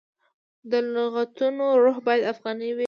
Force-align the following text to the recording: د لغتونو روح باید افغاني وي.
د 0.71 0.73
لغتونو 0.93 1.65
روح 1.83 1.97
باید 2.07 2.23
افغاني 2.33 2.69
وي. 2.75 2.79